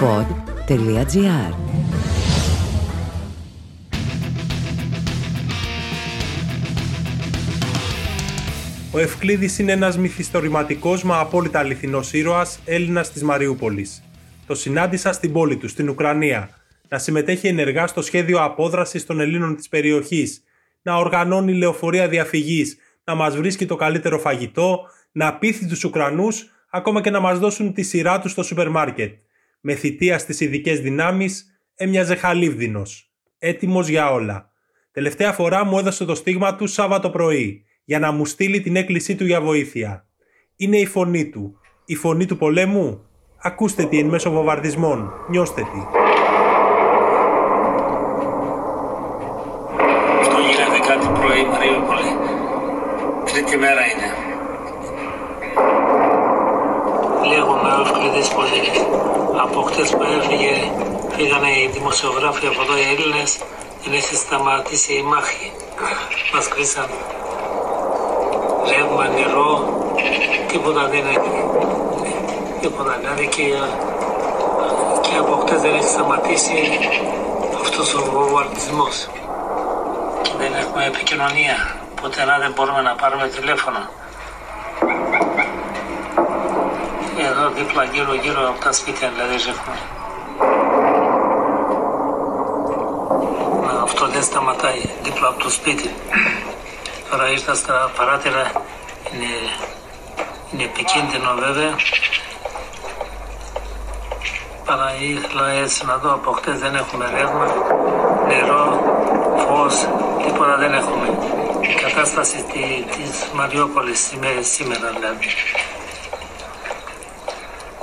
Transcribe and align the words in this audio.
pod.gr 0.00 1.54
Ο 8.92 8.98
Ευκλήδης 8.98 9.58
είναι 9.58 9.72
ένας 9.72 9.98
μυθιστορηματικός 9.98 11.02
μα 11.02 11.18
απόλυτα 11.18 11.58
αληθινός 11.58 12.12
ήρωας 12.12 12.58
Έλληνας 12.64 13.12
της 13.12 13.22
Μαριούπολης. 13.22 14.04
Το 14.46 14.54
συνάντησα 14.54 15.12
στην 15.12 15.32
πόλη 15.32 15.56
του, 15.56 15.68
στην 15.68 15.88
Ουκρανία, 15.88 16.50
να 16.88 16.98
συμμετέχει 16.98 17.48
ενεργά 17.48 17.86
στο 17.86 18.02
σχέδιο 18.02 18.44
απόδρασης 18.44 19.06
των 19.06 19.20
Ελλήνων 19.20 19.56
της 19.56 19.68
περιοχής, 19.68 20.42
να 20.82 20.96
οργανώνει 20.96 21.54
λεωφορεία 21.54 22.08
διαφυγής, 22.08 22.76
να 23.04 23.14
μας 23.14 23.36
βρίσκει 23.36 23.66
το 23.66 23.76
καλύτερο 23.76 24.18
φαγητό, 24.18 24.80
να 25.12 25.34
πείθει 25.34 25.66
τους 25.66 25.84
Ουκρανούς, 25.84 26.46
ακόμα 26.70 27.00
και 27.00 27.10
να 27.10 27.20
μας 27.20 27.38
δώσουν 27.38 27.72
τη 27.72 27.82
σειρά 27.82 28.20
τους 28.20 28.30
στο 28.30 28.42
σούπερ 28.42 28.68
μάρκετ. 28.68 29.12
Με 29.60 29.74
θητεία 29.74 30.18
στις 30.18 30.40
ειδικές 30.40 30.80
δυνάμεις 30.80 31.60
έμοιαζε 31.74 32.14
χαλίβδινος, 32.14 33.12
έτοιμος 33.38 33.88
για 33.88 34.12
όλα. 34.12 34.52
Τελευταία 34.92 35.32
φορά 35.32 35.64
μου 35.64 35.78
έδωσε 35.78 36.04
το 36.04 36.14
στίγμα 36.14 36.54
του 36.54 36.66
Σάββατο 36.66 37.10
πρωί, 37.10 37.64
για 37.84 37.98
να 37.98 38.12
μου 38.12 38.26
στείλει 38.26 38.60
την 38.60 38.76
έκκλησή 38.76 39.16
του 39.16 39.26
για 39.26 39.40
βοήθεια. 39.40 40.06
Είναι 40.56 40.78
η 40.78 40.86
φωνή 40.86 41.30
του. 41.30 41.60
Η 41.84 41.94
φωνή 41.94 42.26
του 42.26 42.36
πολέμου; 42.36 43.02
Ακούστε 43.42 43.84
τι 43.84 43.98
εν 43.98 44.06
μέσω 44.06 44.30
βομβαρδισμών. 44.30 45.12
Νιώστε 45.28 45.60
τι. 45.60 45.80
Αυτό 50.20 50.38
γίνεται 50.38 50.78
κάτι 50.88 51.06
πρωί 51.06 51.44
Μαριούπολη. 51.44 52.10
Τρίτη 53.24 53.56
μέρα 53.56 53.80
είναι; 53.90 54.08
Λέγομαι 57.28 57.68
ο 57.68 57.80
Ευκλήδης 57.80 58.28
Πολύκης. 58.28 59.17
Από 59.44 59.62
χτες 59.62 59.90
που 59.90 60.02
έφυγε 60.02 60.52
φύγανε 61.16 61.50
οι 61.60 61.70
δημοσιογράφοι 61.72 62.46
από 62.46 62.62
εδώ 62.62 62.76
οι 62.78 62.84
Έλληνες. 62.92 63.38
Δεν 63.82 63.92
έχει 63.92 64.14
σταματήσει 64.14 64.92
η 64.92 65.02
μάχη. 65.02 65.52
Μας 66.32 66.48
κρίσαν 66.48 66.88
ρεύμα, 68.68 69.08
νερό, 69.08 69.50
τίποτα 70.48 70.82
δεν 70.92 71.04
έχει. 71.06 71.30
Τίποτα, 72.60 72.92
δηλαδή 73.00 73.26
και, 73.26 73.46
και 75.00 75.16
από 75.18 75.32
χτες 75.42 75.60
δεν 75.60 75.74
έχει 75.74 75.88
σταματήσει 75.88 76.58
αυτός 77.62 77.94
ο 77.94 78.00
βομβαρδισμός. 78.12 79.08
Και 80.22 80.32
δεν 80.38 80.52
έχουμε 80.54 80.84
επικοινωνία, 80.86 81.56
ποτέ 82.00 82.24
να 82.24 82.38
δεν 82.38 82.52
μπορούμε 82.54 82.82
να 82.82 82.94
πάρουμε 82.94 83.28
τηλέφωνο. 83.28 83.80
Εδώ 87.20 87.48
δίπλα 87.48 87.84
γύρω 87.84 88.14
γύρω 88.14 88.48
από 88.48 88.60
τα 88.60 88.72
σπίτια 88.72 89.08
δηλαδή 89.08 89.32
ρεύμα. 89.32 89.74
Αυτό 93.82 94.06
δεν 94.08 94.22
σταματάει 94.22 94.82
δίπλα 95.02 95.28
από 95.28 95.42
το 95.42 95.50
σπίτι. 95.50 95.94
Τώρα 97.10 97.30
ήρθα 97.30 97.54
στα 97.54 97.90
παράτηρα, 97.96 98.52
είναι, 99.12 99.32
είναι 100.52 100.62
επικίνδυνο 100.62 101.34
βέβαια. 101.34 101.76
Αλλά 104.66 104.94
ήθελα 104.98 105.48
έτσι 105.48 105.86
να 105.86 105.96
δω 105.96 106.12
από 106.12 106.30
χτες 106.30 106.58
δεν 106.58 106.74
έχουμε 106.74 107.10
ρεύμα, 107.10 107.46
νερό, 108.26 108.80
φως, 109.46 109.88
τίποτα 110.24 110.56
δεν 110.56 110.74
έχουμε. 110.74 111.18
Η 111.60 111.74
κατάσταση 111.74 112.44
της 112.96 113.28
Μαριόπολης 113.34 114.12
σήμερα 114.40 114.92
δηλαδή. 114.98 115.26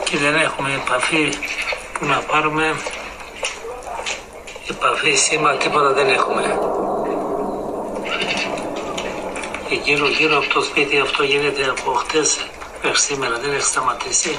Και 0.05 0.17
δεν 0.17 0.35
έχουμε 0.35 0.69
επαφή 0.85 1.29
που 1.93 2.05
να 2.05 2.17
πάρουμε 2.17 2.75
επαφή 4.69 5.13
σήμα, 5.13 5.57
τίποτα 5.57 5.93
δεν 5.93 6.09
έχουμε 6.09 6.43
και 9.69 9.75
γύρω 9.83 10.07
γύρω 10.07 10.37
από 10.37 10.53
το 10.53 10.61
σπίτι 10.61 10.99
αυτό 10.99 11.23
γίνεται 11.23 11.63
από 11.69 11.91
χτες 11.91 12.49
μέχρι 12.83 12.99
σήμερα 12.99 13.39
δεν 13.39 13.53
έχει 13.53 13.61
σταματήσει. 13.61 14.29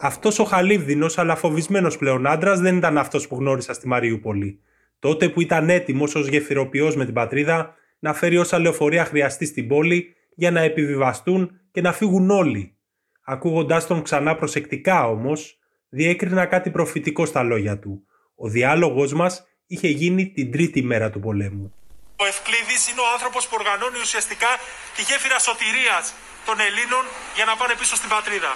Αυτός 0.00 0.38
ο 0.38 0.44
χαλίβδινος 0.44 1.18
αλλά 1.18 1.36
φοβισμένος 1.36 1.96
πλέον 1.96 2.26
άντρας 2.26 2.60
δεν 2.60 2.76
ήταν 2.76 2.98
αυτός 2.98 3.28
που 3.28 3.36
γνώρισα 3.36 3.72
στη 3.72 3.88
Μαριούπολη. 3.88 4.60
Τότε 4.98 5.28
που 5.28 5.40
ήταν 5.40 5.70
έτοιμος 5.70 6.14
ως 6.14 6.26
γεφυροποιός 6.26 6.96
με 6.96 7.04
την 7.04 7.14
πατρίδα 7.14 7.74
να 7.98 8.14
φέρει 8.14 8.38
όσα 8.38 8.58
λεωφορεία 8.58 9.04
χρειαστεί 9.04 9.46
στην 9.46 9.68
πόλη 9.68 10.14
για 10.34 10.50
να 10.50 10.60
επιβιβαστούν 10.60 11.60
και 11.72 11.80
να 11.80 11.92
φύγουν 11.92 12.30
όλοι. 12.30 12.76
Ακούγοντάς 13.24 13.86
τον 13.86 14.02
ξανά 14.02 14.36
προσεκτικά 14.36 15.06
όμως, 15.06 15.58
διέκρινα 15.88 16.46
κάτι 16.46 16.70
προφητικό 16.70 17.26
στα 17.26 17.42
λόγια 17.42 17.78
του. 17.78 18.06
Ο 18.34 18.48
διάλογος 18.48 19.12
μας 19.12 19.46
είχε 19.66 19.88
γίνει 19.88 20.32
την 20.36 20.50
τρίτη 20.52 20.82
μέρα 20.82 21.10
του 21.10 21.20
πολέμου. 21.20 21.74
Ο 22.16 22.24
Ευκλήδης 22.26 22.82
είναι 22.90 23.00
ο 23.00 23.08
άνθρωπος 23.14 23.42
που 23.48 23.54
οργανώνει 23.58 23.98
ουσιαστικά 24.06 24.50
τη 24.96 25.02
γέφυρα 25.08 25.38
σωτηρίας 25.38 26.04
των 26.46 26.56
Ελλήνων 26.68 27.04
για 27.36 27.44
να 27.44 27.54
πάνε 27.56 27.74
πίσω 27.80 27.94
στην 28.00 28.10
πατρίδα. 28.14 28.52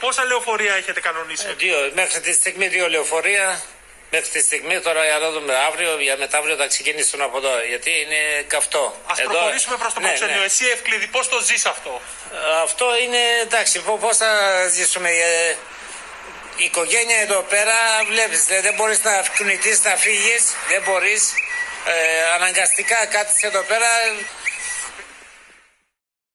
Πόσα 0.00 0.22
λεωφορεία 0.24 0.74
έχετε 0.80 1.00
κανονίσει, 1.06 1.46
ε, 1.50 1.54
Δύο. 1.62 1.76
Μέχρι 2.00 2.20
τη 2.26 2.32
στιγμή 2.40 2.66
δύο 2.74 2.86
λεωφορεία. 2.94 3.46
Μέχρι 4.14 4.30
τη 4.36 4.40
στιγμή 4.48 4.76
τώρα 4.86 5.02
για 5.10 5.18
να 5.24 5.28
δούμε 5.34 5.54
αύριο, 5.68 5.90
για 6.06 6.16
μεθαύριο 6.22 6.56
θα 6.62 6.66
ξεκινήσουν 6.72 7.20
από 7.26 7.36
εδώ. 7.40 7.54
Γιατί 7.72 7.90
είναι 8.02 8.20
καυτό. 8.54 8.84
Α 9.10 9.12
προχωρήσουμε 9.28 9.76
προς 9.82 9.92
το 9.94 10.00
ναι, 10.00 10.06
προξενείο. 10.06 10.40
Ναι. 10.40 10.50
Εσύ, 10.50 10.64
Ευκλήδη, 10.74 11.06
πώς 11.16 11.24
το 11.32 11.38
ζεις 11.48 11.64
αυτό; 11.74 11.92
Αυτό 12.66 12.86
είναι 13.02 13.22
εντάξει. 13.46 13.76
Πώς 14.04 14.16
θα 14.22 14.30
ζήσουμε. 14.76 15.08
Ε, 15.08 15.56
η 16.62 16.64
οικογένεια 16.70 17.18
εδώ 17.26 17.40
πέρα 17.52 17.76
βλέπεις, 18.10 18.40
δεν 18.66 18.74
μπορείς 18.76 19.00
να 19.08 19.12
κουνηθείς, 19.36 19.78
να 19.84 19.94
φύγεις, 20.04 20.42
δεν 20.70 20.82
μπορείς. 20.86 21.22
Ε, 21.92 22.22
αναγκαστικά 22.36 22.98
κάτι 23.16 23.34
εδώ 23.48 23.62
πέρα. 23.70 23.90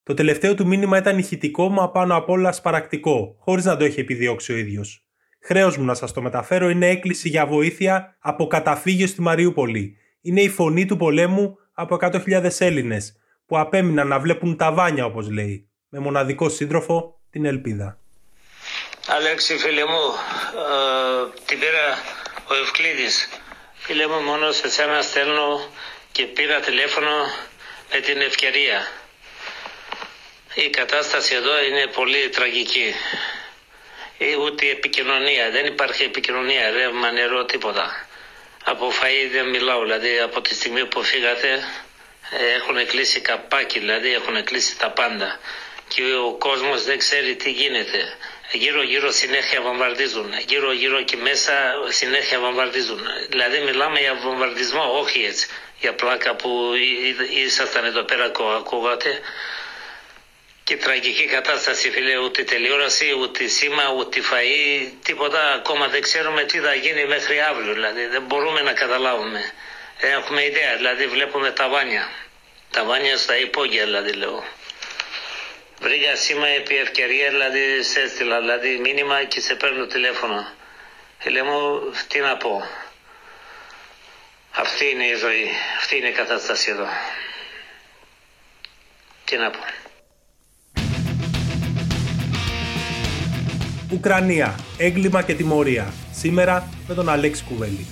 Το 0.04 0.14
τελευταίο 0.14 0.56
του 0.56 0.68
μήνυμα 0.68 0.98
ήταν 0.98 1.18
ηχητικό, 1.18 1.70
μα 1.70 1.92
πάνω 1.92 2.16
απ' 2.16 2.30
όλα 2.30 2.52
σπαρακτικό, 2.52 3.36
χωρίς 3.40 3.66
να 3.66 3.78
το 3.78 3.84
έχει 3.86 4.00
επιδιώξει 4.00 4.54
ο 4.54 4.56
ίδιος. 4.56 5.06
Χρέος 5.47 5.78
μου 5.78 5.85
να 5.85 5.94
σας 5.94 6.13
το 6.13 6.22
μεταφέρω 6.22 6.69
είναι 6.69 6.90
έκκληση 6.90 7.30
για 7.30 7.46
βοήθεια 7.46 8.16
από 8.19 8.47
καταφύγιο 8.47 9.08
στη 9.08 9.22
Μαριούπολη. 9.22 9.97
Είναι 10.22 10.41
η 10.41 10.50
φωνή 10.50 10.85
του 10.85 10.97
πολέμου 10.97 11.58
από 11.74 11.97
100.000 12.02 12.50
Έλληνες 12.59 13.16
που 13.46 13.59
απέμειναν 13.59 14.07
να 14.07 14.19
βλέπουν 14.19 14.57
τα 14.57 14.72
βάνια 14.72 15.06
όπως 15.06 15.30
λέει, 15.30 15.69
με 15.90 16.00
μοναδικό 16.00 16.50
σύντροφο 16.50 17.19
την 17.30 17.46
ελπίδα. 17.46 18.00
Αλέξη 19.07 19.57
φίλε 19.57 19.86
μου, 19.86 20.03
ε, 20.66 21.41
την 21.46 21.59
πήρα 21.59 21.86
ο 22.50 22.53
Ευκλήδης. 22.63 23.30
Φίλε 23.74 24.07
μου 24.07 24.19
μόνο 24.22 24.52
σε 24.52 24.69
σένα 24.69 25.02
στέλνω 25.02 25.59
και 26.12 26.24
πήρα 26.24 26.59
τηλέφωνο 26.59 27.13
με 27.94 28.00
την 28.00 28.22
ευκαιρία. 28.22 28.80
Η 30.53 30.69
κατάσταση 30.69 31.36
εδώ 31.36 31.63
είναι 31.66 31.88
πολύ 31.96 32.30
τραγική. 32.30 32.94
Ε, 34.18 34.36
ούτε 34.36 34.70
επικοινωνία, 34.70 35.50
δεν 35.52 35.66
υπάρχει 35.66 36.04
επικοινωνία, 36.04 36.70
ρεύμα, 36.72 37.12
νερό, 37.12 37.46
τίποτα. 37.46 38.08
Από 38.64 38.92
φαΐ 39.02 39.30
δεν 39.32 39.50
μιλάω, 39.50 39.82
δηλαδή 39.82 40.20
από 40.20 40.42
τη 40.42 40.54
στιγμή 40.54 40.86
που 40.86 41.04
φύγατε 41.04 41.64
ε, 42.32 42.56
έχουν 42.56 42.86
κλείσει 42.88 43.20
καπάκι, 43.20 43.80
δηλαδή 43.80 44.14
έχουν 44.14 44.44
κλείσει 44.44 44.78
τα 44.78 44.90
πάντα. 44.90 45.40
Και 45.88 46.02
ο 46.14 46.34
κόσμος 46.34 46.84
δεν 46.84 46.98
ξέρει 46.98 47.36
τι 47.36 47.52
γίνεται 47.52 48.18
γύρω 48.52 48.84
γύρω 48.84 49.12
συνέχεια 49.12 49.62
βομβαρδίζουν. 49.62 50.34
Γύρω 50.48 50.72
γύρω 50.72 51.02
και 51.02 51.18
μέσα 51.18 51.54
συνέχεια 51.88 52.40
βομβαρδίζουν. 52.40 53.02
Δηλαδή 53.30 53.60
μιλάμε 53.60 54.00
για 54.00 54.16
βομβαρδισμό, 54.16 55.00
όχι 55.00 55.26
έτσι. 55.26 55.48
Για 55.80 55.94
πλάκα 55.94 56.36
που 56.36 56.72
ήσασταν 57.46 57.86
εδώ 57.86 58.04
πέρα 58.04 58.32
ακούγατε. 58.58 59.20
Και 60.68 60.78
τραγική 60.78 61.26
κατάσταση 61.26 61.90
φίλε, 61.92 62.18
ούτε 62.18 62.44
τηλεόραση, 62.44 63.14
ούτε 63.20 63.48
σήμα, 63.48 63.90
ούτε 63.98 64.22
φαΐ, 64.31 64.92
τίποτα 65.04 65.54
ακόμα 65.54 65.88
δεν 65.88 66.02
ξέρουμε 66.02 66.44
τι 66.44 66.60
θα 66.60 66.74
γίνει 66.74 67.06
μέχρι 67.06 67.42
αύριο. 67.42 67.74
Δηλαδή 67.74 68.06
δεν 68.06 68.22
μπορούμε 68.22 68.62
να 68.62 68.74
καταλάβουμε. 68.74 69.52
Δεν 70.00 70.12
έχουμε 70.12 70.44
ιδέα, 70.46 70.75
δηλαδή 70.75 71.08
βλέπουμε 71.08 71.52
τα 71.52 71.69
βάνια. 71.69 72.10
Τα 72.72 72.84
βάνια 72.84 73.18
στα 73.18 73.38
υπόγεια 73.38 73.84
δηλαδή 73.84 74.12
λέω. 74.12 74.44
Βρήκα 75.80 76.16
σήμα 76.16 76.48
επί 76.48 76.78
ευκαιρία, 76.78 77.30
δηλαδή 77.30 77.84
σε 77.84 78.02
έστειλα, 78.02 78.40
δηλαδή 78.40 78.78
μήνυμα 78.78 79.24
και 79.24 79.40
σε 79.40 79.56
παίρνω 79.56 79.86
τηλέφωνο. 79.86 80.52
Φίλε 81.20 81.44
μου, 81.44 81.81
τι 82.08 82.20
να 82.20 82.38
πω. 82.38 82.70
Αυτή 84.52 84.90
είναι 84.90 85.06
η 85.06 85.16
ζωή, 85.16 85.50
αυτή 85.78 85.98
είναι 85.98 86.08
η 86.08 86.13
κατάσταση 86.13 86.70
εδώ. 86.70 86.88
Τι 89.25 89.38
να 89.38 89.50
πω. 89.50 89.60
Ουκρανία, 93.92 94.56
έγκλημα 94.78 95.24
και 95.24 95.36
τιμωρία. 95.36 95.94
Σήμερα 96.12 96.68
με 96.88 96.94
τον 96.94 97.10
Αλέξη 97.10 97.44
Κουβέλη. 97.44 97.86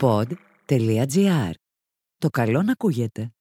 Pod.gr. 0.00 1.50
Το 2.18 2.28
καλό 2.30 2.62
να 2.62 2.72
ακούγεται. 2.72 3.32